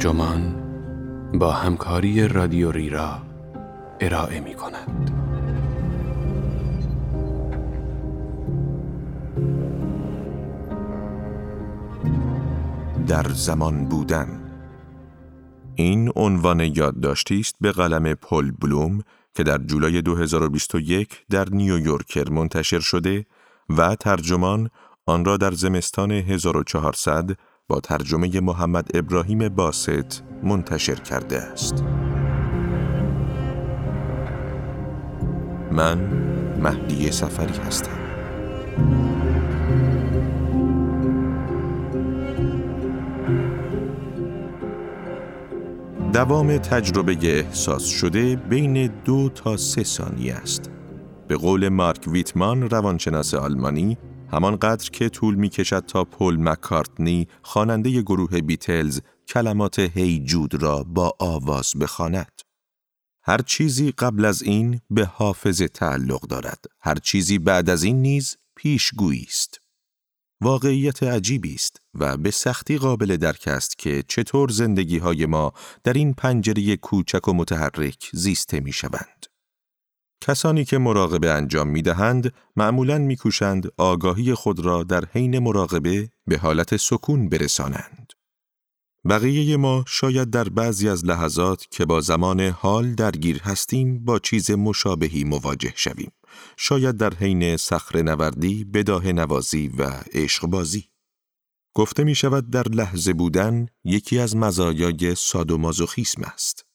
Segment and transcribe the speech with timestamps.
[0.00, 0.54] ترجمان
[1.34, 3.22] با همکاری رادیو ریرا
[4.00, 5.10] ارائه می کند.
[13.06, 14.40] در زمان بودن
[15.74, 19.02] این عنوان یادداشتی است به قلم پل بلوم
[19.34, 23.26] که در جولای 2021 در نیویورکر منتشر شده
[23.68, 24.70] و ترجمان
[25.06, 27.36] آن را در زمستان 1400
[27.70, 31.84] با ترجمه محمد ابراهیم باست منتشر کرده است.
[35.72, 35.98] من
[36.62, 37.90] مهدی سفری هستم.
[46.12, 50.70] دوام تجربه احساس شده بین دو تا سه ثانیه است.
[51.28, 53.98] به قول مارک ویتمان روانشناس آلمانی
[54.32, 60.84] همانقدر که طول می کشد تا پل مکارتنی خواننده گروه بیتلز کلمات هی جود را
[60.84, 62.42] با آواز بخواند.
[63.22, 66.64] هر چیزی قبل از این به حافظه تعلق دارد.
[66.80, 69.60] هر چیزی بعد از این نیز پیشگویی است.
[70.40, 75.52] واقعیت عجیبی است و به سختی قابل درک است که چطور زندگی های ما
[75.84, 79.29] در این پنجره کوچک و متحرک زیسته می شوند.
[80.20, 86.10] کسانی که مراقبه انجام می دهند معمولاً می کوشند آگاهی خود را در حین مراقبه
[86.26, 88.12] به حالت سکون برسانند.
[89.08, 94.50] بقیه ما شاید در بعضی از لحظات که با زمان حال درگیر هستیم با چیز
[94.50, 96.12] مشابهی مواجه شویم.
[96.56, 100.84] شاید در حین صخر نوردی، بداه نوازی و عشق بازی.
[101.74, 106.69] گفته می شود در لحظه بودن یکی از مزایای سادومازوخیسم است.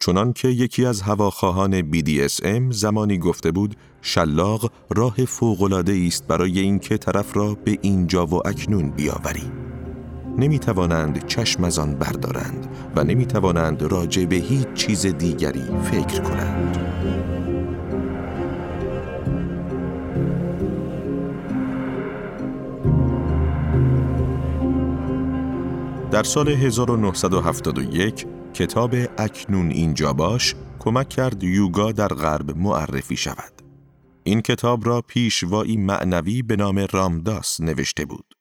[0.00, 6.96] چنان که یکی از هواخواهان BDSM زمانی گفته بود شلاق راه فوقلاده است برای اینکه
[6.96, 9.52] طرف را به اینجا و اکنون بیاوری.
[10.38, 12.66] نمی توانند چشم از آن بردارند
[12.96, 16.78] و نمی توانند راجع به هیچ چیز دیگری فکر کنند.
[26.10, 28.26] در سال 1971
[28.58, 33.62] کتاب اکنون اینجا باش کمک کرد یوگا در غرب معرفی شود.
[34.24, 38.34] این کتاب را پیشوایی معنوی به نام رامداس نوشته بود.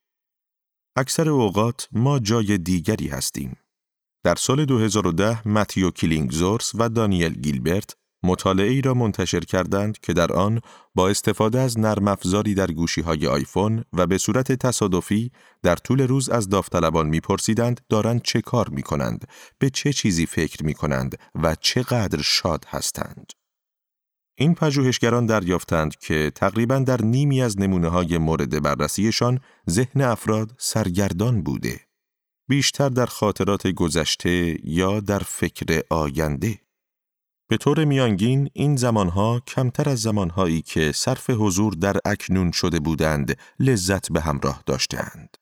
[0.96, 3.58] اکثر اوقات ما جای دیگری هستیم.
[4.24, 10.34] در سال 2010 متیو کیلینگزورث و دانیل گیلبرت مطالعه ای را منتشر کردند که در
[10.34, 10.62] آن
[10.96, 15.32] با استفاده از نرم افزاری در گوشی های آیفون و به صورت تصادفی
[15.64, 19.28] در طول روز از داوطلبان میپرسیدند دارند چه کار می کنند،
[19.60, 23.34] به چه چیزی فکر می کنند و چقدر شاد هستند.
[24.40, 29.40] این پژوهشگران دریافتند که تقریبا در نیمی از نمونه های مورد بررسیشان
[29.70, 31.80] ذهن افراد سرگردان بوده.
[32.50, 36.60] بیشتر در خاطرات گذشته یا در فکر آینده.
[37.50, 43.38] به طور میانگین این زمانها کمتر از زمانهایی که صرف حضور در اکنون شده بودند
[43.60, 45.38] لذت به همراه داشتند.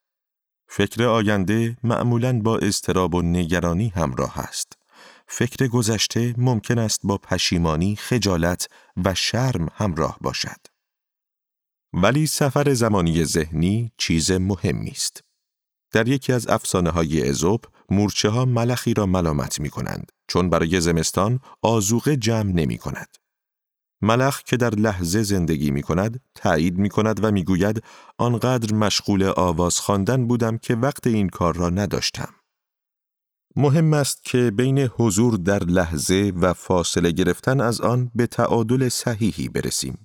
[0.67, 4.73] فکر آینده معمولاً با اضطراب و نگرانی همراه است.
[5.27, 8.67] فکر گذشته ممکن است با پشیمانی، خجالت
[9.05, 10.59] و شرم همراه باشد.
[11.93, 15.23] ولی سفر زمانی ذهنی چیز مهمی است.
[15.91, 20.81] در یکی از افسانه های ازوب، مورچه ها ملخی را ملامت می کنند چون برای
[20.81, 23.17] زمستان آزوقه جمع نمی کند.
[24.01, 27.83] ملخ که در لحظه زندگی می کند، تایید می کند و می گوید
[28.17, 32.29] آنقدر مشغول آواز خواندن بودم که وقت این کار را نداشتم.
[33.55, 39.49] مهم است که بین حضور در لحظه و فاصله گرفتن از آن به تعادل صحیحی
[39.49, 40.04] برسیم.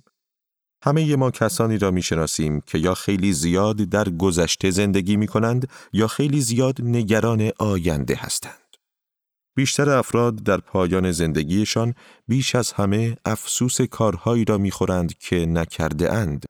[0.83, 5.67] همه ما کسانی را می شناسیم که یا خیلی زیاد در گذشته زندگی می کنند
[5.93, 8.55] یا خیلی زیاد نگران آینده هستند.
[9.55, 11.93] بیشتر افراد در پایان زندگیشان
[12.27, 16.45] بیش از همه افسوس کارهایی را می‌خورند که نکرده اند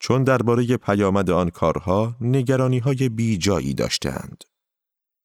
[0.00, 4.44] چون درباره پیامد آن کارها نگرانی های بی جایی داشتند.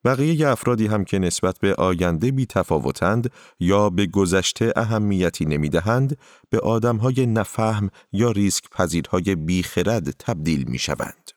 [0.05, 6.17] بقیه افرادی هم که نسبت به آینده بی تفاوتند یا به گذشته اهمیتی نمی دهند
[6.49, 11.31] به آدمهای نفهم یا ریسک پذیرهای بیخرد تبدیل می شوند.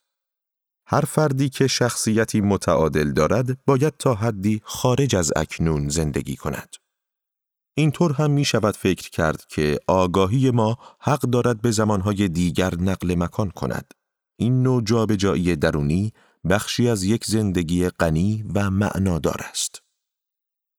[0.87, 6.77] هر فردی که شخصیتی متعادل دارد باید تا حدی خارج از اکنون زندگی کند.
[7.77, 13.15] اینطور هم می شود فکر کرد که آگاهی ما حق دارد به زمانهای دیگر نقل
[13.15, 13.95] مکان کند.
[14.37, 16.13] این نوع جابجایی درونی
[16.51, 19.83] بخشی از یک زندگی غنی و معنادار است.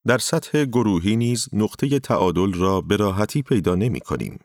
[0.07, 4.39] در سطح گروهی نیز نقطه تعادل را به راحتی پیدا نمی کنیم.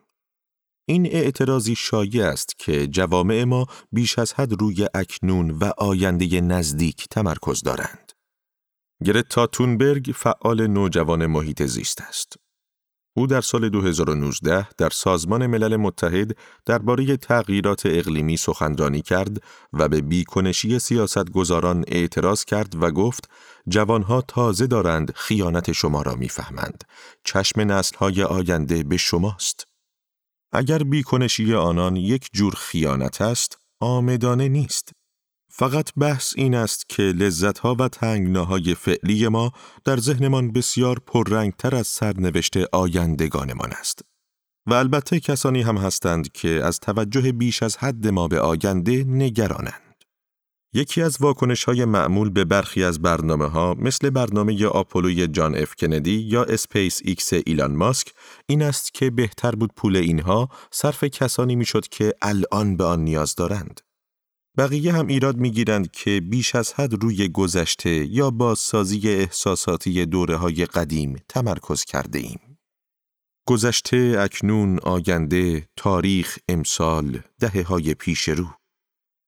[0.88, 7.06] این اعتراضی شایع است که جوامع ما بیش از حد روی اکنون و آینده نزدیک
[7.11, 8.12] تمرکز دارند.
[9.05, 12.37] گرتا تونبرگ فعال نوجوان محیط زیست است.
[13.16, 16.36] او در سال 2019 در سازمان ملل متحد
[16.66, 19.42] درباره تغییرات اقلیمی سخنرانی کرد
[19.72, 23.30] و به بیکنشی سیاستگزاران اعتراض کرد و گفت
[23.68, 26.84] جوانها تازه دارند خیانت شما را می‌فهمند.
[27.24, 29.64] چشم نسلهای آینده به شماست.
[30.52, 34.92] اگر بیکنشی آنان یک جور خیانت است، آمدانه نیست.
[35.60, 39.52] فقط بحث این است که لذتها و تنگناهای فعلی ما
[39.84, 44.02] در ذهنمان بسیار پررنگتر از سرنوشت آیندگانمان است.
[44.66, 50.04] و البته کسانی هم هستند که از توجه بیش از حد ما به آینده نگرانند.
[50.74, 55.74] یکی از واکنش های معمول به برخی از برنامه ها مثل برنامه آپولوی جان اف
[55.74, 58.12] کندی یا اسپیس ایکس ایلان ماسک
[58.46, 63.34] این است که بهتر بود پول اینها صرف کسانی می‌شد که الان به آن نیاز
[63.34, 63.80] دارند.
[64.58, 70.67] بقیه هم ایراد می‌گیرند که بیش از حد روی گذشته یا بازسازی احساساتی دوره های
[70.67, 72.58] قدیم تمرکز کرده ایم.
[73.49, 78.47] گذشته، اکنون، آینده، تاریخ، امسال، دهه های پیش رو.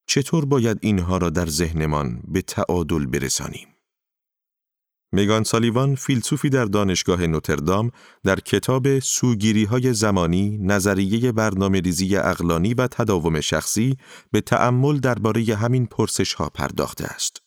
[0.08, 3.71] چطور باید اینها را در ذهنمان به تعادل برسانیم؟
[5.14, 7.90] میگان سالیوان فیلسوفی در دانشگاه نوتردام
[8.24, 13.96] در کتاب سوگیری های زمانی نظریه برنامه ریزی اقلانی و تداوم شخصی
[14.30, 17.42] به تأمل درباره همین پرسش ها پرداخته است.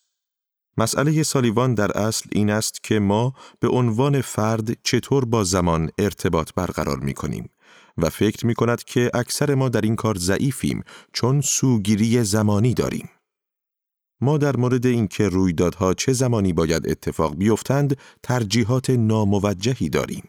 [0.78, 6.50] مسئله سالیوان در اصل این است که ما به عنوان فرد چطور با زمان ارتباط
[6.56, 7.50] برقرار می کنیم
[7.98, 13.08] و فکر می کند که اکثر ما در این کار ضعیفیم چون سوگیری زمانی داریم.
[14.20, 20.28] ما در مورد اینکه رویدادها چه زمانی باید اتفاق بیفتند ترجیحات ناموجهی داریم.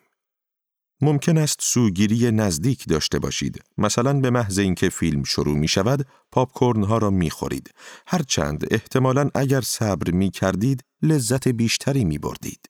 [1.01, 3.63] ممکن است سوگیری نزدیک داشته باشید.
[3.77, 7.71] مثلا به محض اینکه فیلم شروع می شود، پاپکورن ها را می خورید.
[8.07, 12.69] هرچند احتمالا اگر صبر می کردید، لذت بیشتری می بردید.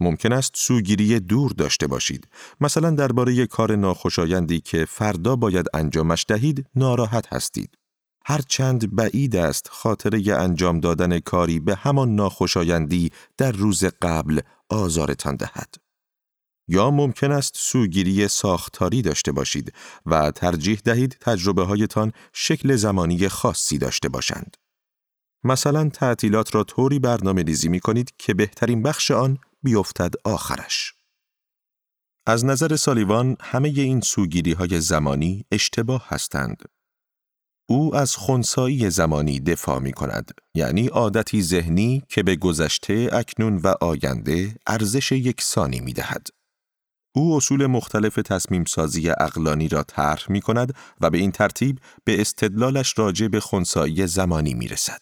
[0.00, 2.28] ممکن است سوگیری دور داشته باشید.
[2.60, 7.78] مثلا درباره کار ناخوشایندی که فردا باید انجامش دهید، ناراحت هستید.
[8.26, 15.74] هرچند بعید است خاطره انجام دادن کاری به همان ناخوشایندی در روز قبل آزارتان دهد.
[16.68, 19.72] یا ممکن است سوگیری ساختاری داشته باشید
[20.06, 24.56] و ترجیح دهید تجربه هایتان شکل زمانی خاصی داشته باشند.
[25.44, 30.94] مثلا تعطیلات را طوری برنامه ریزی می کنید که بهترین بخش آن بیفتد آخرش.
[32.26, 36.62] از نظر سالیوان همه این سوگیری های زمانی اشتباه هستند.
[37.66, 43.74] او از خونسایی زمانی دفاع می کند یعنی عادتی ذهنی که به گذشته اکنون و
[43.80, 46.26] آینده ارزش یکسانی می دهد.
[47.14, 52.20] او اصول مختلف تصمیم سازی اقلانی را طرح می کند و به این ترتیب به
[52.20, 55.00] استدلالش راجع به خونسایی زمانی می رسد.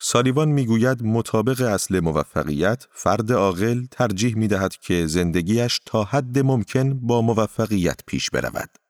[0.00, 6.98] سالیوان می‌گوید مطابق اصل موفقیت فرد عاقل ترجیح می دهد که زندگیش تا حد ممکن
[7.00, 8.81] با موفقیت پیش برود.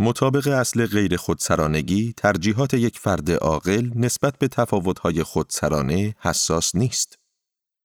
[0.00, 7.18] مطابق اصل غیر خودسرانگی ترجیحات یک فرد عاقل نسبت به تفاوت‌های خودسرانه حساس نیست.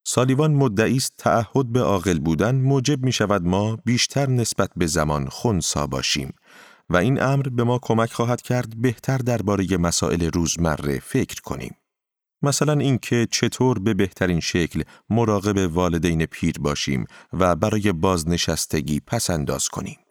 [0.06, 5.28] سالیوان مدعی است تعهد به عاقل بودن موجب می شود ما بیشتر نسبت به زمان
[5.28, 6.34] خونسا باشیم
[6.90, 11.76] و این امر به ما کمک خواهد کرد بهتر درباره مسائل روزمره فکر کنیم.
[12.42, 19.70] مثلا اینکه چطور به بهترین شکل مراقب والدین پیر باشیم و برای بازنشستگی پس انداز
[19.70, 20.03] کنیم.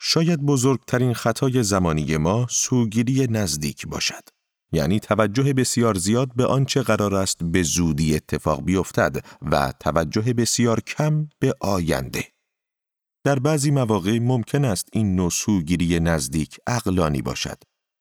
[0.00, 4.22] شاید بزرگترین خطای زمانی ما سوگیری نزدیک باشد.
[4.72, 10.80] یعنی توجه بسیار زیاد به آنچه قرار است به زودی اتفاق بیفتد و توجه بسیار
[10.80, 12.24] کم به آینده.
[13.24, 17.58] در بعضی مواقع ممکن است این نوع سوگیری نزدیک اقلانی باشد.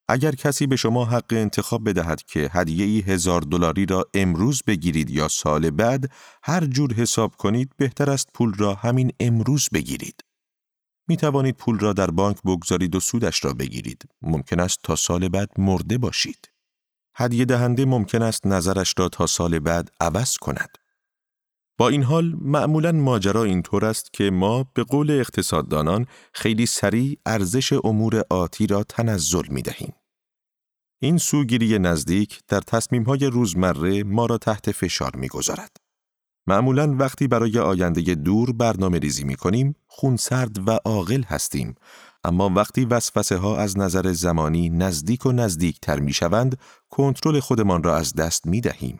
[0.08, 5.10] اگر کسی به شما حق انتخاب بدهد که هدیه ای هزار دلاری را امروز بگیرید
[5.10, 6.12] یا سال بعد
[6.44, 10.16] هر جور حساب کنید بهتر است پول را همین امروز بگیرید.
[11.08, 14.04] می توانید پول را در بانک بگذارید و سودش را بگیرید.
[14.22, 16.52] ممکن است تا سال بعد مرده باشید.
[17.16, 20.78] هدیه دهنده ممکن است نظرش را تا سال بعد عوض کند.
[21.78, 27.74] با این حال معمولا ماجرا اینطور است که ما به قول اقتصاددانان خیلی سریع ارزش
[27.84, 29.94] امور آتی را تنزل می دهیم.
[31.02, 35.83] این سوگیری نزدیک در تصمیمهای روزمره ما را تحت فشار می گذارد.
[36.48, 41.76] معمولا وقتی برای آینده دور برنامه ریزی می کنیم خونسرد و عاقل هستیم
[42.24, 46.58] اما وقتی وسوسه ها از نظر زمانی نزدیک و نزدیک تر می شوند
[46.90, 49.00] کنترل خودمان را از دست می دهیم.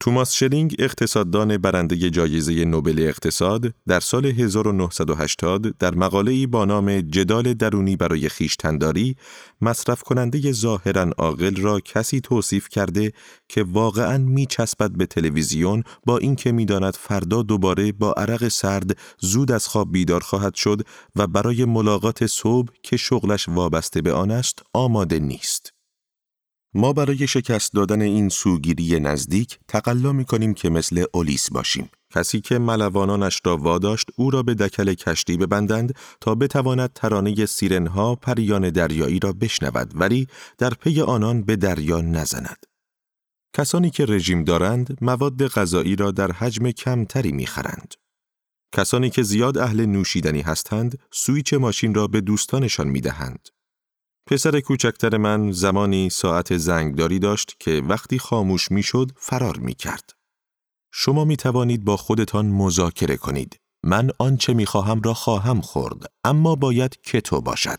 [0.00, 7.54] توماس شلینگ اقتصاددان برنده جایزه نوبل اقتصاد در سال 1980 در مقاله‌ای با نام جدال
[7.54, 9.16] درونی برای خیشتنداری
[9.60, 13.12] مصرف کننده ظاهرا عاقل را کسی توصیف کرده
[13.48, 19.66] که واقعا میچسبد به تلویزیون با اینکه می‌داند فردا دوباره با عرق سرد زود از
[19.66, 20.82] خواب بیدار خواهد شد
[21.16, 25.77] و برای ملاقات صبح که شغلش وابسته به آن است آماده نیست.
[26.78, 31.90] ما برای شکست دادن این سوگیری نزدیک تقلا می کنیم که مثل اولیس باشیم.
[32.10, 38.14] کسی که ملوانانش را واداشت او را به دکل کشتی ببندند تا بتواند ترانه سیرنها
[38.14, 40.26] پریان دریایی را بشنود ولی
[40.58, 42.66] در پی آنان به دریا نزند.
[43.56, 47.94] کسانی که رژیم دارند مواد غذایی را در حجم کمتری می‌خرند.
[48.76, 53.48] کسانی که زیاد اهل نوشیدنی هستند سویچ ماشین را به دوستانشان می‌دهند.
[54.30, 60.10] پسر کوچکتر من زمانی ساعت زنگداری داشت که وقتی خاموش می‌شد فرار می کرد.
[60.92, 63.60] شما می توانید با خودتان مذاکره کنید.
[63.84, 67.78] من آنچه می خواهم را خواهم خورد اما باید کتو باشد.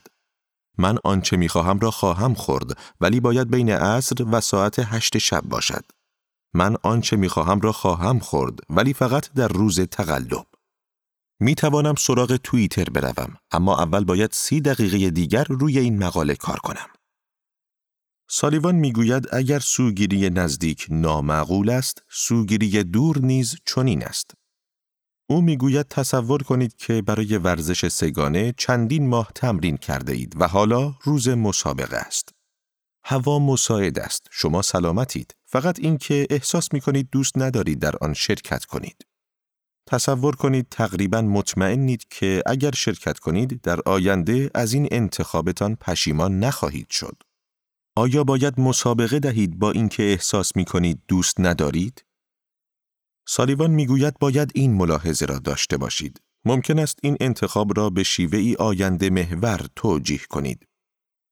[0.78, 5.42] من آنچه می خواهم را خواهم خورد ولی باید بین عصر و ساعت هشت شب
[5.42, 5.86] باشد.
[6.54, 10.46] من آنچه می خواهم را خواهم خورد ولی فقط در روز تقلب.
[11.42, 16.58] می توانم سراغ توییتر بروم اما اول باید سی دقیقه دیگر روی این مقاله کار
[16.58, 16.88] کنم.
[18.30, 24.32] سالیوان می‌گوید اگر سوگیری نزدیک نامعقول است، سوگیری دور نیز چنین است.
[25.30, 30.96] او می‌گوید تصور کنید که برای ورزش سگانه چندین ماه تمرین کرده اید و حالا
[31.04, 32.30] روز مسابقه است.
[33.04, 38.66] هوا مساعد است، شما سلامتید، فقط اینکه احساس می کنید دوست ندارید در آن شرکت
[38.66, 39.06] کنید.
[39.92, 46.90] تصور کنید تقریبا مطمئنید که اگر شرکت کنید در آینده از این انتخابتان پشیمان نخواهید
[46.90, 47.24] شد.
[47.96, 52.06] آیا باید مسابقه دهید با اینکه احساس می کنید دوست ندارید؟
[53.28, 56.22] سالیوان می‌گوید باید این ملاحظه را داشته باشید.
[56.46, 60.66] ممکن است این انتخاب را به شیوه ای آینده محور توجیه کنید.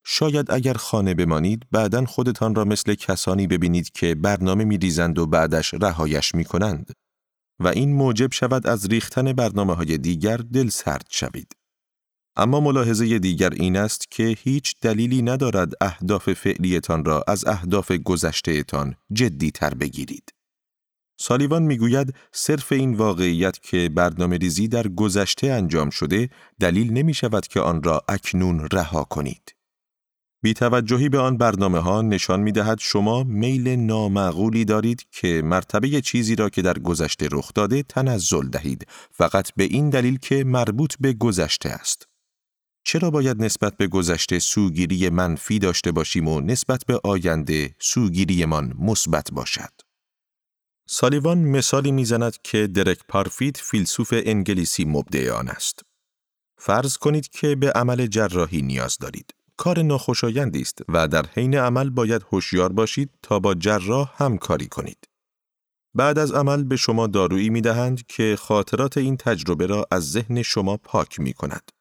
[0.05, 5.73] شاید اگر خانه بمانید بعدا خودتان را مثل کسانی ببینید که برنامه میریزند و بعدش
[5.73, 6.93] رهایش می کنند.
[7.59, 11.55] و این موجب شود از ریختن برنامه های دیگر دل سرد شوید.
[12.35, 18.95] اما ملاحظه دیگر این است که هیچ دلیلی ندارد اهداف فعلیتان را از اهداف گذشتهتان
[19.13, 20.33] جدی تر بگیرید.
[21.19, 27.47] سالیوان می‌گوید صرف این واقعیت که برنامه ریزی در گذشته انجام شده دلیل نمی شود
[27.47, 29.56] که آن را اکنون رها کنید.
[30.47, 36.35] بیتوجهی به آن برنامه ها نشان می دهد شما میل نامعقولی دارید که مرتبه چیزی
[36.35, 41.13] را که در گذشته رخ داده تنزل دهید فقط به این دلیل که مربوط به
[41.13, 42.07] گذشته است.
[42.83, 49.31] چرا باید نسبت به گذشته سوگیری منفی داشته باشیم و نسبت به آینده سوگیریمان مثبت
[49.31, 49.73] باشد؟
[50.87, 55.81] سالیوان مثالی می‌زند که درک پارفیت فیلسوف انگلیسی مبدع آن است.
[56.57, 59.36] فرض کنید که به عمل جراحی نیاز دارید.
[59.57, 65.07] کار ناخوشایندی است و در حین عمل باید هوشیار باشید تا با جراح همکاری کنید.
[65.93, 70.41] بعد از عمل به شما دارویی می دهند که خاطرات این تجربه را از ذهن
[70.41, 71.71] شما پاک می کند.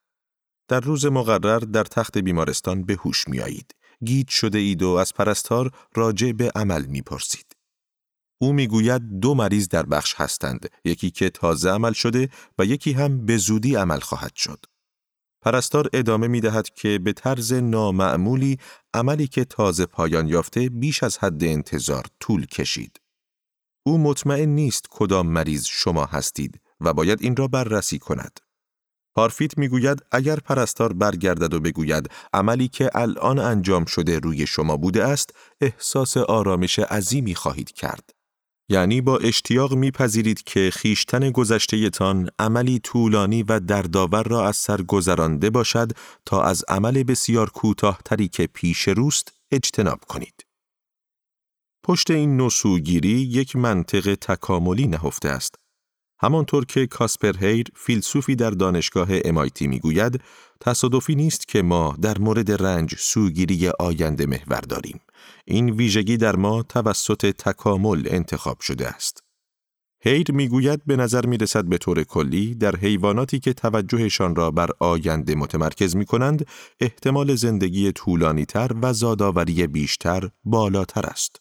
[0.68, 3.74] در روز مقرر در تخت بیمارستان به هوش می آیید.
[4.04, 7.46] گیج شده اید و از پرستار راجع به عمل می پرسید.
[8.38, 12.28] او می‌گوید دو مریض در بخش هستند یکی که تازه عمل شده
[12.58, 14.66] و یکی هم به زودی عمل خواهد شد
[15.46, 18.58] پرستار ادامه می دهد که به طرز نامعمولی
[18.94, 23.00] عملی که تازه پایان یافته بیش از حد انتظار طول کشید.
[23.86, 28.40] او مطمئن نیست کدام مریض شما هستید و باید این را بررسی کند.
[29.14, 35.04] پارفیت می‌گوید اگر پرستار برگردد و بگوید عملی که الان انجام شده روی شما بوده
[35.04, 38.15] است احساس آرامش عظیمی خواهید کرد.
[38.68, 45.50] یعنی با اشتیاق میپذیرید که خیشتن گذشتهتان عملی طولانی و دردآور را از سر گذرانده
[45.50, 45.92] باشد
[46.26, 50.46] تا از عمل بسیار کوتاهتری که پیش روست اجتناب کنید.
[51.84, 55.54] پشت این نسوگیری یک منطق تکاملی نهفته است.
[56.20, 60.20] همانطور که کاسپر هیر فیلسوفی در دانشگاه امایتی می‌گوید
[60.60, 65.00] تصادفی نیست که ما در مورد رنج سوگیری آینده محور داریم.
[65.44, 69.22] این ویژگی در ما توسط تکامل انتخاب شده است.
[70.00, 74.70] هیر می‌گوید به نظر می رسد به طور کلی در حیواناتی که توجهشان را بر
[74.78, 76.46] آینده متمرکز می کنند
[76.80, 81.40] احتمال زندگی طولانی تر و زادآوری بیشتر بالاتر است.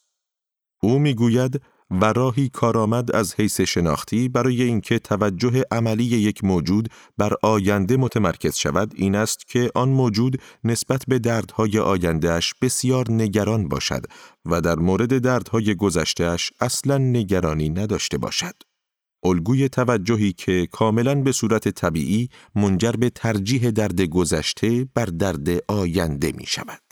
[0.82, 1.62] او می‌گوید
[1.92, 8.56] و راهی کارآمد از حیث شناختی برای اینکه توجه عملی یک موجود بر آینده متمرکز
[8.56, 14.06] شود این است که آن موجود نسبت به دردهای آیندهش بسیار نگران باشد
[14.46, 18.56] و در مورد دردهای گذشتهش اصلا نگرانی نداشته باشد.
[19.24, 26.32] الگوی توجهی که کاملا به صورت طبیعی منجر به ترجیح درد گذشته بر درد آینده
[26.32, 26.85] می شود.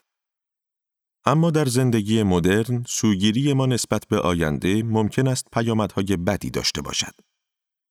[1.25, 7.13] اما در زندگی مدرن سوگیری ما نسبت به آینده ممکن است پیامدهای بدی داشته باشد.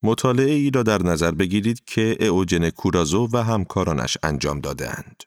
[0.02, 5.22] مطالعه ای را در نظر بگیرید که اوجن کورازو و همکارانش انجام دادهاند.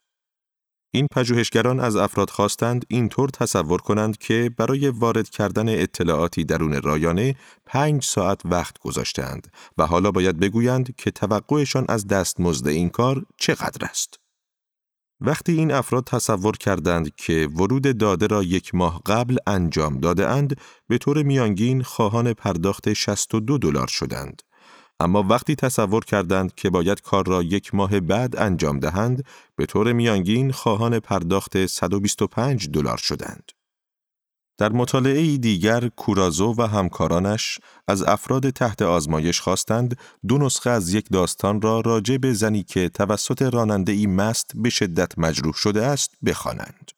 [0.93, 7.35] این پژوهشگران از افراد خواستند اینطور تصور کنند که برای وارد کردن اطلاعاتی درون رایانه
[7.65, 13.85] پنج ساعت وقت گذاشتند و حالا باید بگویند که توقعشان از دستمزد این کار چقدر
[13.85, 14.24] است.
[15.21, 20.57] وقتی این افراد تصور کردند که ورود داده را یک ماه قبل انجام داده اند،
[20.87, 24.41] به طور میانگین خواهان پرداخت 62 دلار شدند.
[24.99, 29.23] اما وقتی تصور کردند که باید کار را یک ماه بعد انجام دهند،
[29.55, 33.51] به طور میانگین خواهان پرداخت 125 دلار شدند.
[34.57, 39.97] در مطالعه دیگر کورازو و همکارانش از افراد تحت آزمایش خواستند
[40.27, 44.69] دو نسخه از یک داستان را راجع به زنی که توسط راننده ای مست به
[44.69, 46.91] شدت مجروح شده است بخوانند.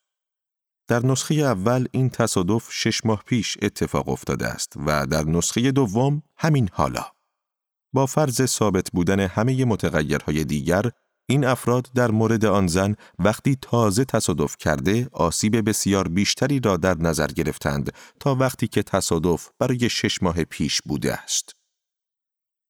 [0.88, 6.24] در نسخه اول این تصادف شش ماه پیش اتفاق افتاده است و در نسخه دوم
[6.38, 7.06] همین حالا.
[7.94, 10.92] با فرض ثابت بودن همه متغیرهای دیگر
[11.30, 16.98] این افراد در مورد آن زن وقتی تازه تصادف کرده آسیب بسیار بیشتری را در
[16.98, 21.52] نظر گرفتند تا وقتی که تصادف برای شش ماه پیش بوده است.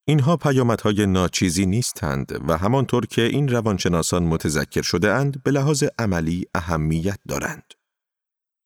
[0.08, 6.46] اینها پیامدهای ناچیزی نیستند و همانطور که این روانشناسان متذکر شده اند به لحاظ عملی
[6.56, 7.74] اهمیت دارند.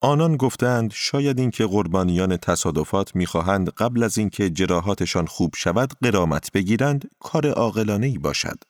[0.01, 7.10] آنان گفتند شاید اینکه قربانیان تصادفات می‌خواهند قبل از اینکه جراحاتشان خوب شود قرامت بگیرند
[7.19, 8.63] کار عاقلانه ای باشد.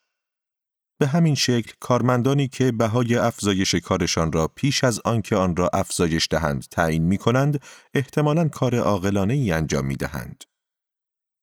[1.02, 6.28] به همین شکل کارمندانی که بهای افزایش کارشان را پیش از آنکه آن را افزایش
[6.32, 7.62] دهند تعیین می کنند
[7.94, 10.44] احتمالاً کار عاقلانه ای انجام می دهند.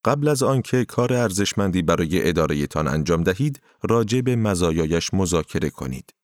[0.05, 6.15] قبل از آنکه کار ارزشمندی برای اداره تان انجام دهید راجع به مزایایش مذاکره کنید.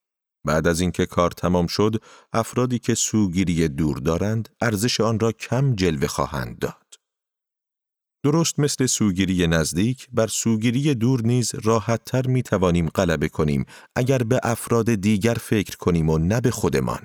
[0.44, 5.74] بعد از اینکه کار تمام شد افرادی که سوگیری دور دارند ارزش آن را کم
[5.74, 6.83] جلوه خواهند داد.
[8.24, 13.64] درست مثل سوگیری نزدیک بر سوگیری دور نیز راحتتر می توانیم غلبه کنیم
[13.96, 17.00] اگر به افراد دیگر فکر کنیم و نه به خودمان.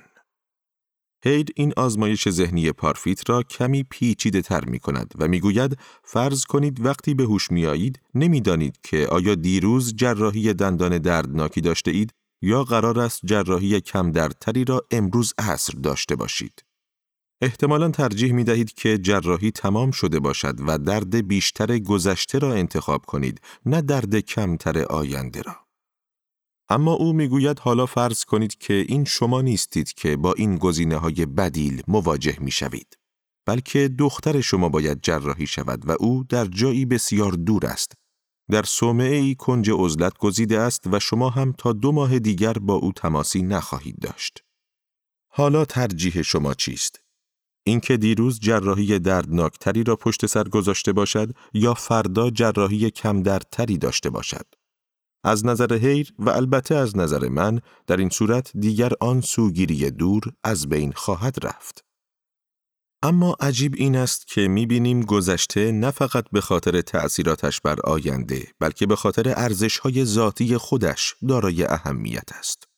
[1.24, 6.44] هید این آزمایش ذهنی پارفیت را کمی پیچیده تر می کند و می گوید فرض
[6.44, 11.90] کنید وقتی به هوش می آیید نمی دانید که آیا دیروز جراحی دندان دردناکی داشته
[11.90, 16.69] اید یا قرار است جراحی کم دردتری را امروز عصر داشته باشید.
[17.42, 23.06] احتمالا ترجیح می دهید که جراحی تمام شده باشد و درد بیشتر گذشته را انتخاب
[23.06, 25.56] کنید نه درد کمتر آینده را.
[26.68, 31.26] اما او می‌گوید حالا فرض کنید که این شما نیستید که با این گزینه های
[31.26, 32.98] بدیل مواجه می شوید.
[33.46, 37.92] بلکه دختر شما باید جراحی شود و او در جایی بسیار دور است.
[38.50, 42.74] در صومعه ای کنج عزلت گزیده است و شما هم تا دو ماه دیگر با
[42.74, 44.42] او تماسی نخواهید داشت.
[45.28, 47.09] حالا ترجیح شما چیست؟
[47.64, 54.10] اینکه دیروز جراحی دردناکتری را پشت سر گذاشته باشد یا فردا جراحی کم دردتری داشته
[54.10, 54.46] باشد.
[55.24, 60.22] از نظر هیر و البته از نظر من در این صورت دیگر آن سوگیری دور
[60.44, 61.84] از بین خواهد رفت.
[63.02, 68.86] اما عجیب این است که می‌بینیم گذشته نه فقط به خاطر تأثیراتش بر آینده بلکه
[68.86, 72.69] به خاطر ارزشهای ذاتی خودش دارای اهمیت است.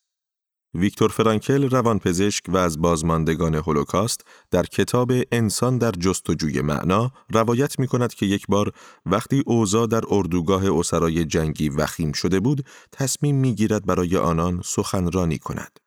[0.75, 7.87] ویکتور فرانکل روانپزشک و از بازماندگان هولوکاست در کتاب انسان در جستجوی معنا روایت می
[7.87, 8.71] کند که یک بار
[9.05, 15.37] وقتی اوزا در اردوگاه اسرای جنگی وخیم شده بود تصمیم می گیرد برای آنان سخنرانی
[15.37, 15.79] کند.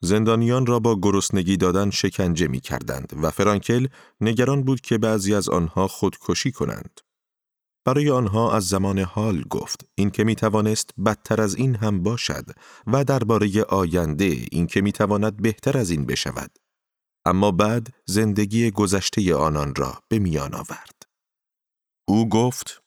[0.00, 3.86] زندانیان را با گرسنگی دادن شکنجه می کردند و فرانکل
[4.20, 7.00] نگران بود که بعضی از آنها خودکشی کنند.
[7.86, 12.44] برای آنها از زمان حال گفت این که می توانست بدتر از این هم باشد
[12.86, 16.58] و درباره آینده این که می تواند بهتر از این بشود.
[17.24, 21.02] اما بعد زندگی گذشته آنان را به میان آورد.
[22.08, 22.82] او گفت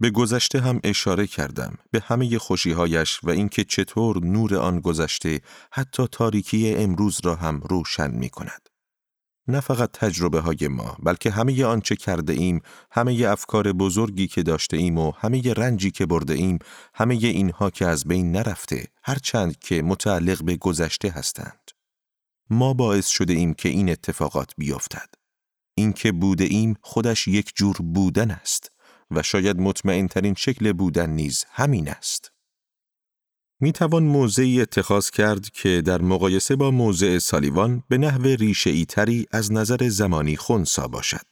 [0.00, 5.40] به گذشته هم اشاره کردم به همه خوشیهایش و اینکه چطور نور آن گذشته
[5.72, 8.67] حتی تاریکی امروز را هم روشن می کند.
[9.48, 14.76] نه فقط تجربه های ما بلکه همه آنچه کرده ایم همه افکار بزرگی که داشته
[14.76, 16.58] ایم و همه رنجی که برده ایم
[16.94, 21.70] همه اینها که از بین نرفته هرچند که متعلق به گذشته هستند
[22.50, 25.08] ما باعث شده ایم که این اتفاقات بیفتد
[25.74, 28.72] اینکه بوده ایم خودش یک جور بودن است
[29.10, 32.32] و شاید مطمئن ترین شکل بودن نیز همین است.
[33.60, 39.26] می توان موضعی اتخاذ کرد که در مقایسه با موضع سالیوان به نحو ریشه تری
[39.32, 41.26] از نظر زمانی خونسا باشد.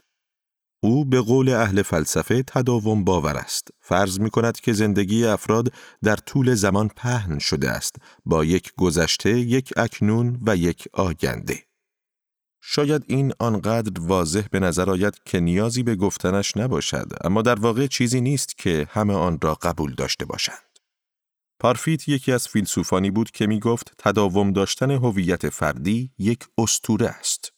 [0.83, 3.69] او به قول اهل فلسفه تداوم باور است.
[3.81, 9.39] فرض می کند که زندگی افراد در طول زمان پهن شده است با یک گذشته،
[9.39, 11.59] یک اکنون و یک آینده.
[12.63, 17.87] شاید این آنقدر واضح به نظر آید که نیازی به گفتنش نباشد اما در واقع
[17.87, 20.66] چیزی نیست که همه آن را قبول داشته باشند.
[21.61, 27.53] پارفیت یکی از فیلسوفانی بود که می گفت تداوم داشتن هویت فردی یک استوره است.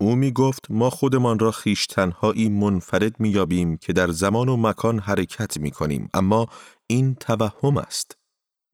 [0.00, 4.98] او می گفت ما خودمان را خیشتنهایی منفرد می یابیم که در زمان و مکان
[4.98, 6.46] حرکت می کنیم اما
[6.86, 8.16] این توهم است.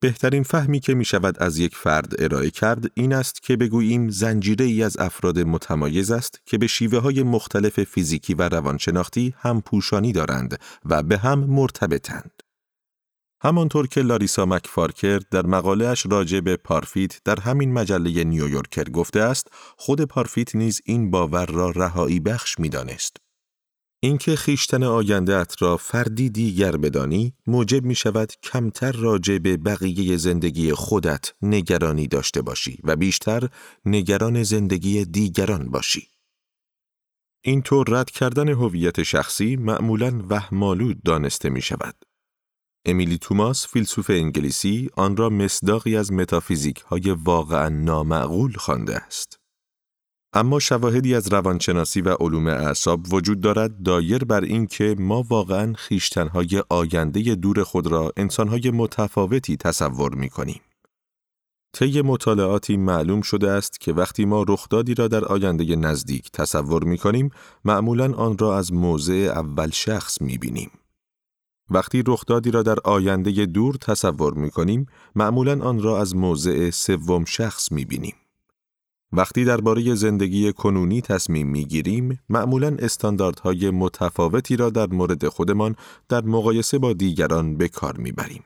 [0.01, 4.65] بهترین فهمی که می شود از یک فرد ارائه کرد این است که بگوییم زنجیره
[4.65, 10.13] ای از افراد متمایز است که به شیوه های مختلف فیزیکی و روانشناختی هم پوشانی
[10.13, 12.44] دارند و به هم مرتبطند.
[13.45, 19.49] همانطور که لاریسا مکفارکر در مقالهش راجع به پارفیت در همین مجله نیویورکر گفته است،
[19.77, 23.17] خود پارفیت نیز این باور را رهایی بخش می دانست.
[24.01, 30.17] اینکه خیشتن آینده ات را فردی دیگر بدانی موجب می شود کمتر راجع به بقیه
[30.17, 33.49] زندگی خودت نگرانی داشته باشی و بیشتر
[33.85, 36.09] نگران زندگی دیگران باشی.
[37.43, 41.95] اینطور رد کردن هویت شخصی معمولاً وهمالود دانسته می شود.
[42.87, 49.39] امیلی توماس فیلسوف انگلیسی آن را مصداقی از متافیزیک های واقعا نامعقول خوانده است.
[50.33, 56.63] اما شواهدی از روانشناسی و علوم اعصاب وجود دارد دایر بر اینکه ما واقعا خیشتنهای
[56.69, 60.61] آینده دور خود را انسانهای متفاوتی تصور می کنیم.
[61.73, 66.99] طی مطالعاتی معلوم شده است که وقتی ما رخدادی را در آینده نزدیک تصور می
[66.99, 67.31] کنیم،
[67.65, 70.71] معمولا آن را از موضع اول شخص می بینیم.
[71.71, 77.25] وقتی رخدادی را در آینده دور تصور می کنیم، معمولا آن را از موضع سوم
[77.25, 78.15] شخص می بینیم.
[79.13, 85.77] وقتی درباره زندگی کنونی تصمیم می گیریم، معمولا استانداردهای متفاوتی را در مورد خودمان
[86.09, 88.45] در مقایسه با دیگران به کار می بریم.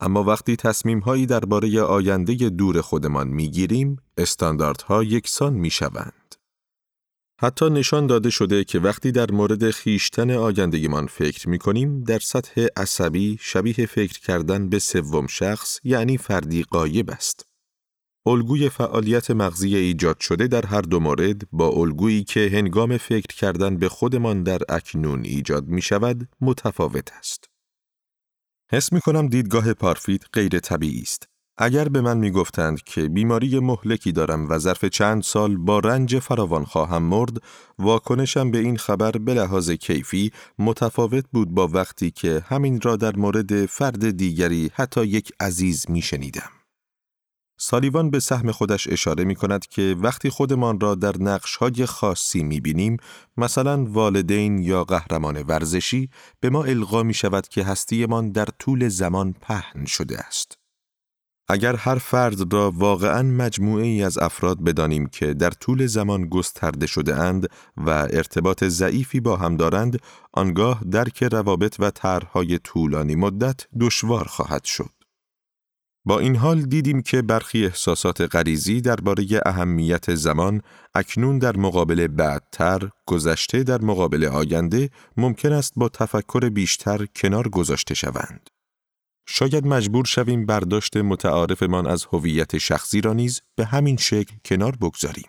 [0.00, 6.12] اما وقتی تصمیم هایی درباره آینده دور خودمان می گیریم، استانداردها یکسان می شوند.
[7.40, 12.66] حتی نشان داده شده که وقتی در مورد خیشتن آیندگیمان فکر می کنیم در سطح
[12.76, 17.46] عصبی شبیه فکر کردن به سوم شخص یعنی فردی قایب است.
[18.26, 23.76] الگوی فعالیت مغزی ایجاد شده در هر دو مورد با الگویی که هنگام فکر کردن
[23.76, 27.44] به خودمان در اکنون ایجاد می شود متفاوت است.
[28.70, 31.28] حس می کنم دیدگاه پارفیت غیر طبیعی است.
[31.58, 36.64] اگر به من می‌گفتند که بیماری مهلکی دارم و ظرف چند سال با رنج فراوان
[36.64, 37.42] خواهم مرد،
[37.78, 43.16] واکنشم به این خبر به لحاظ کیفی متفاوت بود با وقتی که همین را در
[43.16, 46.50] مورد فرد دیگری حتی یک عزیز میشنیدم.
[47.58, 52.60] سالیوان به سهم خودش اشاره می کند که وقتی خودمان را در نقشهای خاصی می
[52.60, 52.96] بینیم،
[53.36, 59.32] مثلا والدین یا قهرمان ورزشی، به ما القا می شود که هستیمان در طول زمان
[59.32, 60.55] پهن شده است.
[61.48, 66.86] اگر هر فرد را واقعا مجموعه ای از افراد بدانیم که در طول زمان گسترده
[66.86, 69.98] شده اند و ارتباط ضعیفی با هم دارند،
[70.32, 74.90] آنگاه درک روابط و طرحهای طولانی مدت دشوار خواهد شد.
[76.04, 80.62] با این حال دیدیم که برخی احساسات غریزی درباره اهمیت زمان
[80.94, 87.94] اکنون در مقابل بعدتر، گذشته در مقابل آینده ممکن است با تفکر بیشتر کنار گذاشته
[87.94, 88.50] شوند.
[89.26, 95.28] شاید مجبور شویم برداشت متعارفمان از هویت شخصی را نیز به همین شکل کنار بگذاریم.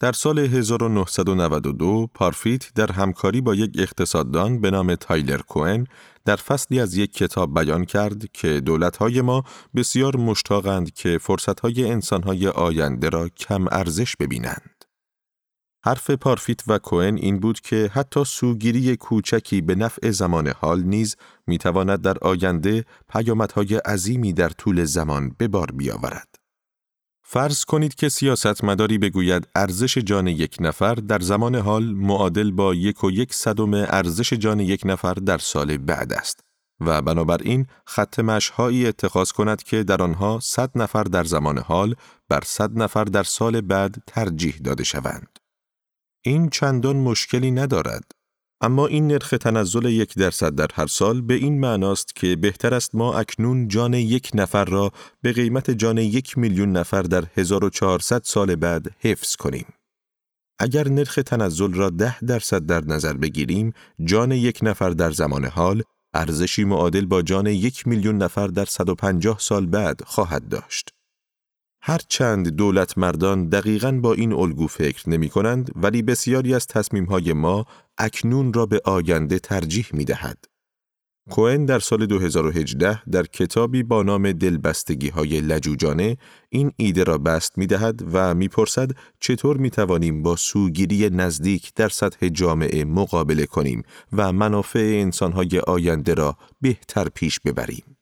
[0.00, 5.86] در سال 1992 پارفیت در همکاری با یک اقتصاددان به نام تایلر کوئن
[6.24, 9.44] در فصلی از یک کتاب بیان کرد که دولتهای ما
[9.76, 14.75] بسیار مشتاقند که فرصتهای انسانهای آینده را کم ارزش ببینند.
[15.86, 21.16] حرف پارفیت و کوئن این بود که حتی سوگیری کوچکی به نفع زمان حال نیز
[21.46, 26.34] می‌تواند در آینده پیامدهای عظیمی در طول زمان به بار بیاورد.
[27.22, 32.74] فرض کنید که سیاست مداری بگوید ارزش جان یک نفر در زمان حال معادل با
[32.74, 36.40] یک و یک صدم ارزش جان یک نفر در سال بعد است
[36.80, 41.94] و بنابراین خط مشهایی اتخاذ کند که در آنها صد نفر در زمان حال
[42.28, 45.35] بر صد نفر در سال بعد ترجیح داده شوند.
[46.26, 48.04] این چندان مشکلی ندارد.
[48.60, 52.94] اما این نرخ تنزل یک درصد در هر سال به این معناست که بهتر است
[52.94, 58.56] ما اکنون جان یک نفر را به قیمت جان یک میلیون نفر در 1400 سال
[58.56, 59.66] بعد حفظ کنیم.
[60.58, 63.72] اگر نرخ تنزل را ده درصد در نظر بگیریم،
[64.04, 65.82] جان یک نفر در زمان حال
[66.14, 70.95] ارزشی معادل با جان یک میلیون نفر در 150 سال بعد خواهد داشت.
[71.88, 77.32] هرچند دولت مردان دقیقا با این الگو فکر نمی کنند ولی بسیاری از تصمیم های
[77.32, 77.66] ما
[77.98, 80.44] اکنون را به آینده ترجیح می دهد.
[81.30, 86.16] کوئن در سال 2018 در کتابی با نام دلبستگی های لجوجانه
[86.48, 91.74] این ایده را بست می دهد و می پرسد چطور می توانیم با سوگیری نزدیک
[91.74, 97.95] در سطح جامعه مقابله کنیم و منافع انسانهای آینده را بهتر پیش ببریم.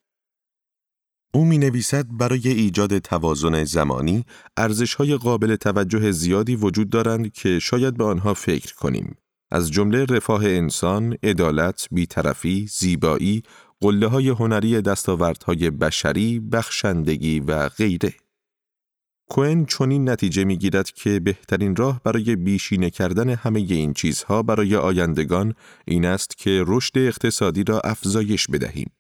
[1.34, 4.24] او می نویسد برای ایجاد توازن زمانی
[4.56, 9.16] ارزش های قابل توجه زیادی وجود دارند که شاید به آنها فکر کنیم.
[9.50, 13.42] از جمله رفاه انسان، عدالت، بیطرفی، زیبایی،
[13.80, 18.14] قله های هنری دستاوردهای بشری، بخشندگی و غیره.
[19.30, 25.54] کوئن چنین نتیجه می‌گیرد که بهترین راه برای بیشینه کردن همه این چیزها برای آیندگان
[25.84, 28.90] این است که رشد اقتصادی را افزایش بدهیم.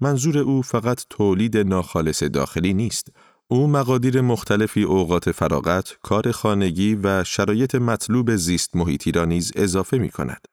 [0.00, 3.08] منظور او فقط تولید ناخالص داخلی نیست،
[3.48, 9.98] او مقادیر مختلفی اوقات فراغت، کار خانگی و شرایط مطلوب زیست محیطی را نیز اضافه
[9.98, 10.48] می کند.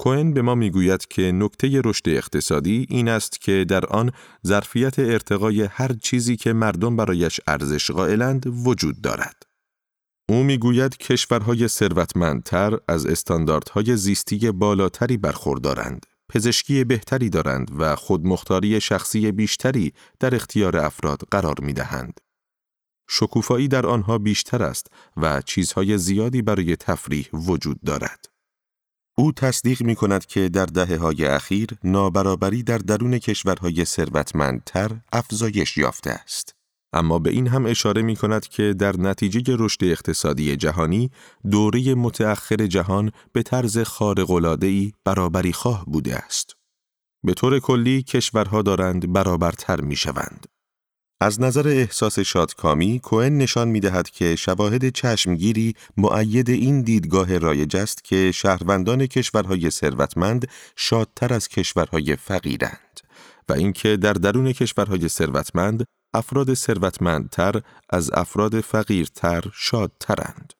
[0.00, 4.10] کوئن به ما می‌گوید که نکته رشد اقتصادی این است که در آن
[4.46, 9.42] ظرفیت ارتقای هر چیزی که مردم برایش ارزش قائلند وجود دارد.
[10.28, 16.06] او می‌گوید کشورهای ثروتمندتر از استانداردهای زیستی بالاتری برخوردارند.
[16.28, 22.20] پزشکی بهتری دارند و خودمختاری شخصی بیشتری در اختیار افراد قرار می دهند.
[23.08, 24.86] شکوفایی در آنها بیشتر است
[25.16, 28.28] و چیزهای زیادی برای تفریح وجود دارد.
[29.16, 35.76] او تصدیق می کند که در دهه های اخیر نابرابری در درون کشورهای ثروتمندتر افزایش
[35.76, 36.57] یافته است.
[36.92, 41.10] اما به این هم اشاره می کند که در نتیجه رشد اقتصادی جهانی
[41.50, 46.56] دوره متأخر جهان به طرز خارق‌العاده‌ای برابری خواه بوده است.
[47.24, 50.46] به طور کلی کشورها دارند برابرتر می شوند.
[51.20, 57.76] از نظر احساس شادکامی، کوئن نشان می دهد که شواهد چشمگیری معید این دیدگاه رایج
[57.76, 63.00] است که شهروندان کشورهای ثروتمند شادتر از کشورهای فقیرند
[63.48, 70.52] و اینکه در درون کشورهای ثروتمند افراد ثروتمندتر از افراد فقیرتر شادترند.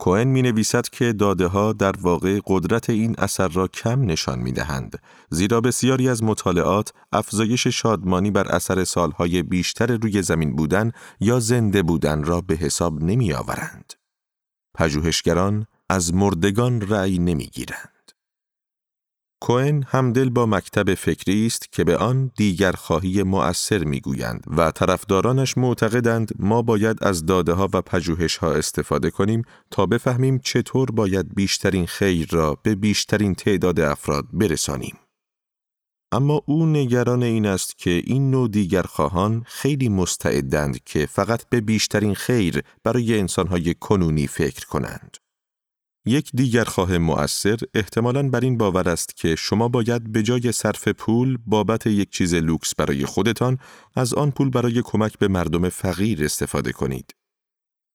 [0.00, 4.52] کوئن می نویسد که داده ها در واقع قدرت این اثر را کم نشان می
[4.52, 11.40] دهند زیرا بسیاری از مطالعات افزایش شادمانی بر اثر سالهای بیشتر روی زمین بودن یا
[11.40, 13.94] زنده بودن را به حساب نمی آورند.
[14.74, 17.99] پژوهشگران از مردگان رأی نمی گیرند.
[19.40, 25.58] کوئن همدل با مکتب فکری است که به آن دیگر خواهی مؤثر می‌گویند و طرفدارانش
[25.58, 31.34] معتقدند ما باید از داده ها و پژوهش ها استفاده کنیم تا بفهمیم چطور باید
[31.34, 34.96] بیشترین خیر را به بیشترین تعداد افراد برسانیم.
[36.12, 41.60] اما او نگران این است که این نوع دیگر خواهان خیلی مستعدند که فقط به
[41.60, 45.16] بیشترین خیر برای انسانهای کنونی فکر کنند.
[46.06, 50.88] یک دیگر خواه مؤثر احتمالاً بر این باور است که شما باید به جای صرف
[50.88, 53.58] پول بابت یک چیز لوکس برای خودتان
[53.94, 57.14] از آن پول برای کمک به مردم فقیر استفاده کنید.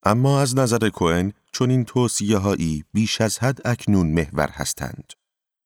[0.04, 5.14] اما از نظر کوئن چون این توصیه هایی بیش از حد اکنون محور هستند.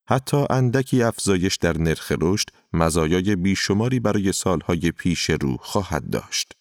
[0.10, 6.59] حتی اندکی افزایش در نرخ رشد مزایای بیشماری برای سالهای پیش رو خواهد داشت.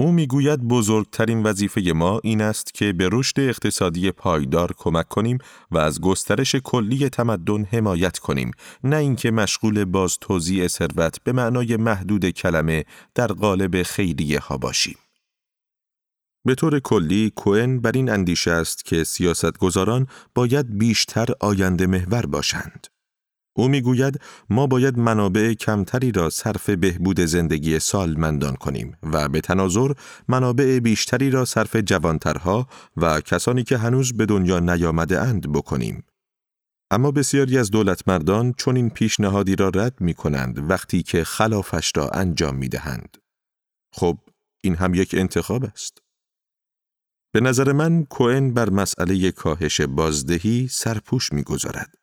[0.00, 5.38] او می‌گوید بزرگترین وظیفه ما این است که به رشد اقتصادی پایدار کمک کنیم
[5.70, 8.50] و از گسترش کلی تمدن حمایت کنیم
[8.84, 12.84] نه اینکه مشغول باز توزیع ثروت به معنای محدود کلمه
[13.14, 14.96] در قالب خیریه ها باشیم.
[16.44, 22.86] به طور کلی کوئن بر این اندیشه است که سیاستگزاران باید بیشتر آینده محور باشند.
[23.58, 29.92] او می‌گوید ما باید منابع کمتری را صرف بهبود زندگی سالمندان کنیم و به تناظر
[30.28, 36.04] منابع بیشتری را صرف جوانترها و کسانی که هنوز به دنیا نیامده اند بکنیم.
[36.90, 41.92] اما بسیاری از دولت مردان چون این پیشنهادی را رد می کنند وقتی که خلافش
[41.96, 43.16] را انجام می دهند.
[43.92, 44.18] خب
[44.62, 45.98] این هم یک انتخاب است.
[47.32, 51.97] به نظر من کوئن بر مسئله کاهش بازدهی سرپوش می‌گذارد.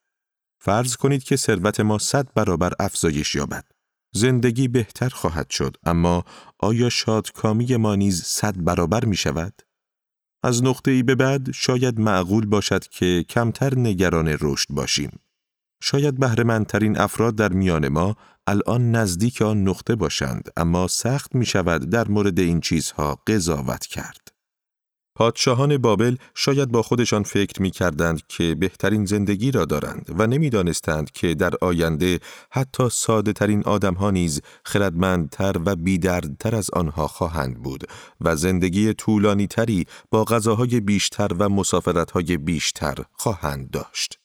[0.65, 3.65] فرض کنید که ثروت ما صد برابر افزایش یابد.
[4.13, 6.25] زندگی بهتر خواهد شد اما
[6.60, 9.62] آیا شادکامی ما نیز صد برابر می شود؟
[10.43, 15.19] از نقطه ای به بعد شاید معقول باشد که کمتر نگران رشد باشیم.
[15.82, 18.15] شاید بهرهمندترین افراد در میان ما
[18.47, 24.24] الان نزدیک آن نقطه باشند اما سخت می شود در مورد این چیزها قضاوت کرد.
[25.15, 31.12] پادشاهان بابل شاید با خودشان فکر می کردند که بهترین زندگی را دارند و نمی‌دانستند
[31.12, 32.19] که در آینده
[32.51, 37.84] حتی ساده ترین آدم ها نیز خردمندتر و بیدردتر از آنها خواهند بود
[38.21, 44.24] و زندگی طولانی تری با غذاهای بیشتر و مسافرت های بیشتر خواهند داشت.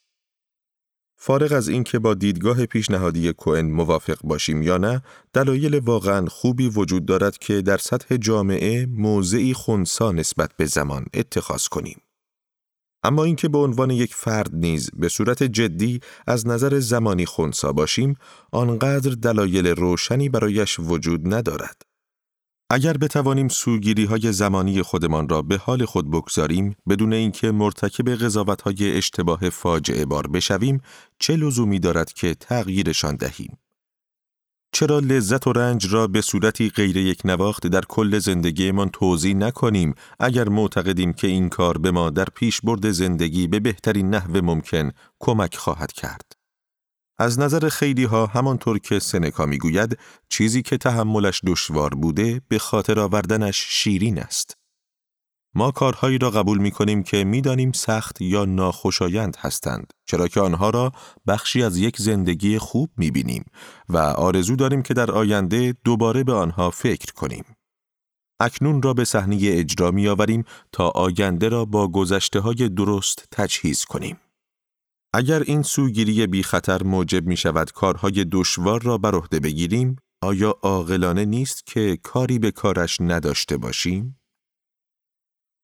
[1.23, 5.03] فارغ از اینکه با دیدگاه پیشنهادی کوئن موافق باشیم یا نه،
[5.33, 11.67] دلایل واقعا خوبی وجود دارد که در سطح جامعه موضعی خونسا نسبت به زمان اتخاذ
[11.67, 12.01] کنیم.
[13.03, 18.17] اما اینکه به عنوان یک فرد نیز به صورت جدی از نظر زمانی خونسا باشیم،
[18.53, 21.90] آنقدر دلایل روشنی برایش وجود ندارد.
[22.73, 28.63] اگر بتوانیم سوگیری های زمانی خودمان را به حال خود بگذاریم بدون اینکه مرتکب قضاوت
[28.63, 30.81] های اشتباه فاجعه بار بشویم
[31.19, 33.59] چه لزومی دارد که تغییرشان دهیم؟
[34.73, 39.95] چرا لذت و رنج را به صورتی غیر یک نواخت در کل زندگیمان توضیح نکنیم
[40.21, 44.91] اگر معتقدیم که این کار به ما در پیش برد زندگی به بهترین نحو ممکن
[45.21, 46.40] کمک خواهد کرد؟
[47.21, 53.01] از نظر خیلی ها همانطور که سنکا می‌گوید چیزی که تحملش دشوار بوده به خاطر
[53.01, 54.57] آوردنش شیرین است.
[55.55, 60.71] ما کارهایی را قبول می کنیم که می‌دانیم سخت یا ناخوشایند هستند چرا که آنها
[60.71, 60.93] را
[61.27, 63.45] بخشی از یک زندگی خوب می بینیم
[63.89, 67.45] و آرزو داریم که در آینده دوباره به آنها فکر کنیم.
[68.41, 73.85] اکنون را به صحنه اجرا می آوریم تا آینده را با گذشته های درست تجهیز
[73.85, 74.17] کنیم.
[75.15, 80.51] اگر این سوگیری بی خطر موجب می شود کارهای دشوار را بر عهده بگیریم، آیا
[80.63, 84.21] عاقلانه نیست که کاری به کارش نداشته باشیم؟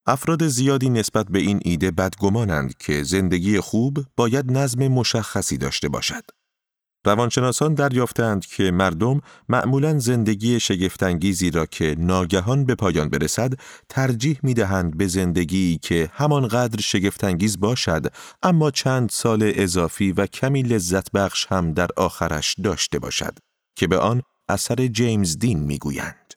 [0.07, 6.23] افراد زیادی نسبت به این ایده بدگمانند که زندگی خوب باید نظم مشخصی داشته باشد.
[7.07, 13.53] روانشناسان دریافتند که مردم معمولا زندگی شگفتانگیزی را که ناگهان به پایان برسد
[13.89, 18.07] ترجیح می دهند به زندگی که همانقدر شگفتانگیز باشد
[18.43, 23.39] اما چند سال اضافی و کمی لذت بخش هم در آخرش داشته باشد
[23.77, 26.35] که به آن اثر جیمز دین می گویند.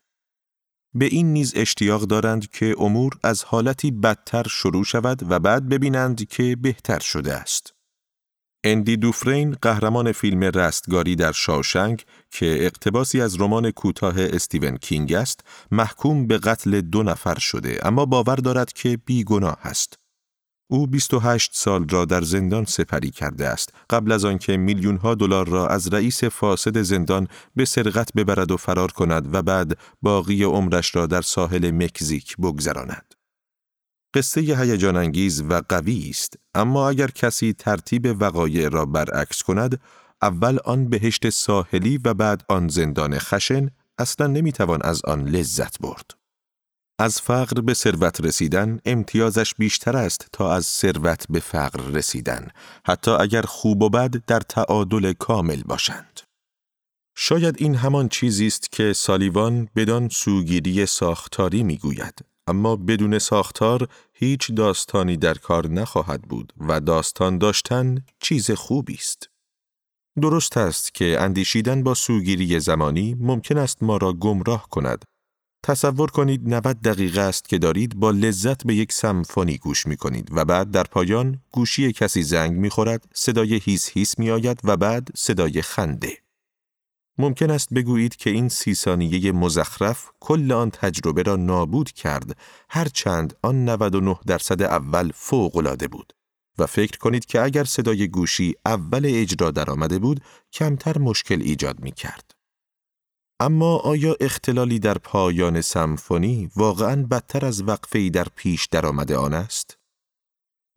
[0.94, 6.28] به این نیز اشتیاق دارند که امور از حالتی بدتر شروع شود و بعد ببینند
[6.28, 7.79] که بهتر شده است.
[8.64, 15.40] اندی دوفرین قهرمان فیلم رستگاری در شاوشنگ که اقتباسی از رمان کوتاه استیون کینگ است
[15.72, 20.00] محکوم به قتل دو نفر شده اما باور دارد که بیگناه است.
[20.72, 23.74] او 28 سال را در زندان سپری کرده است.
[23.90, 28.58] قبل از آنکه میلیون ها دلار را از رئیس فاسد زندان به سرقت ببرد و
[28.58, 33.09] فرار کند و بعد باقی عمرش را در ساحل مکزیک بگذراند.
[34.14, 39.82] قصه هیجان انگیز و قوی است اما اگر کسی ترتیب وقایع را برعکس کند
[40.22, 46.12] اول آن بهشت ساحلی و بعد آن زندان خشن اصلا نمی‌توان از آن لذت برد.
[47.00, 52.48] از فقر به ثروت رسیدن امتیازش بیشتر است تا از ثروت به فقر رسیدن
[52.86, 56.20] حتی اگر خوب و بد در تعادل کامل باشند.
[57.18, 62.29] شاید این همان چیزی است که سالیوان بدان سوگیری ساختاری می‌گوید.
[62.50, 69.30] اما بدون ساختار هیچ داستانی در کار نخواهد بود و داستان داشتن چیز خوبی است.
[70.22, 75.06] درست است که اندیشیدن با سوگیری زمانی ممکن است ما را گمراه کند.
[75.64, 80.30] تصور کنید 90 دقیقه است که دارید با لذت به یک سمفونی گوش می کنید
[80.32, 84.78] و بعد در پایان گوشی کسی زنگ می خورد، صدای هیس هیس می آید و
[84.78, 86.18] بعد صدای خنده.
[87.20, 92.38] ممکن است بگویید که این سی ثانیه مزخرف کل آن تجربه را نابود کرد
[92.70, 96.14] هرچند آن 99 درصد اول فوقالعاده بود
[96.58, 100.22] و فکر کنید که اگر صدای گوشی اول اجرا درآمده بود
[100.54, 102.32] کمتر مشکل ایجاد می کرد.
[103.40, 109.79] اما آیا اختلالی در پایان سمفونی واقعا بدتر از وقفه‌ای در پیش درآمده آن است؟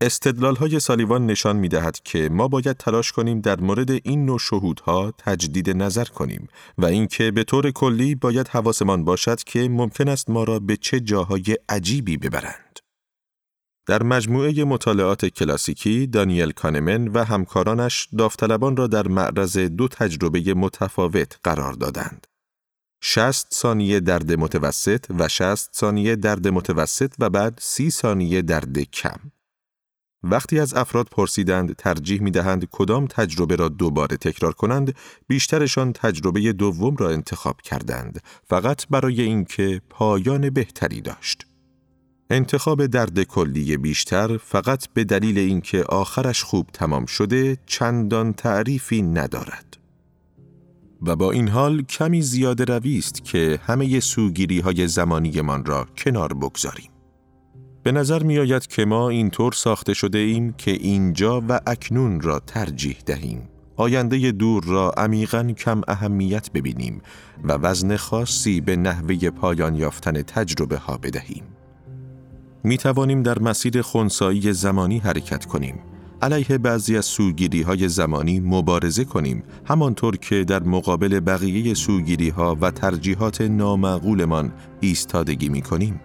[0.05, 4.39] استدلال های سالیوان نشان می دهد که ما باید تلاش کنیم در مورد این نوع
[4.39, 10.29] شهودها تجدید نظر کنیم و اینکه به طور کلی باید حواسمان باشد که ممکن است
[10.29, 12.79] ما را به چه جاهای عجیبی ببرند.
[13.87, 21.39] در مجموعه مطالعات کلاسیکی دانیل کانمن و همکارانش داوطلبان را در معرض دو تجربه متفاوت
[21.43, 22.27] قرار دادند.
[23.01, 29.19] 60 ثانیه درد متوسط و 60 ثانیه درد متوسط و بعد 30 ثانیه درد کم.
[30.23, 34.95] وقتی از افراد پرسیدند ترجیح می دهند کدام تجربه را دوباره تکرار کنند،
[35.27, 41.45] بیشترشان تجربه دوم را انتخاب کردند، فقط برای اینکه پایان بهتری داشت.
[42.29, 49.77] انتخاب درد کلی بیشتر فقط به دلیل اینکه آخرش خوب تمام شده چندان تعریفی ندارد.
[51.01, 56.33] و با این حال کمی زیاده روی است که همه سوگیری های زمانیمان را کنار
[56.33, 56.92] بگذاریم.
[57.83, 62.39] به نظر می آید که ما اینطور ساخته شده ایم که اینجا و اکنون را
[62.39, 63.41] ترجیح دهیم.
[63.75, 67.01] آینده دور را عمیقا کم اهمیت ببینیم
[67.43, 71.43] و وزن خاصی به نحوه پایان یافتن تجربه ها بدهیم.
[72.63, 75.79] می توانیم در مسیر خونسایی زمانی حرکت کنیم.
[76.21, 82.57] علیه بعضی از سوگیری های زمانی مبارزه کنیم همانطور که در مقابل بقیه سوگیری ها
[82.61, 85.99] و ترجیحات نامعقولمان ایستادگی می کنیم.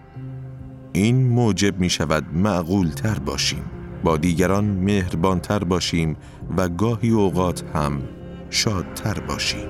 [0.93, 3.63] این موجب می شود معقول تر باشیم.
[4.05, 6.17] با دیگران مهربانتر باشیم
[6.57, 8.03] و گاهی اوقات هم
[8.51, 9.69] شادتر باشیم.